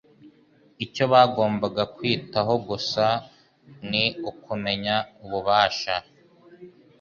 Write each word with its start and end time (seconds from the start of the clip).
icyo 0.85 1.03
bagombaga 1.13 1.83
kwitaho 1.95 2.53
gusa 2.67 3.05
ni 3.89 4.05
ukumenya 4.31 4.95
ububasha 5.23 5.95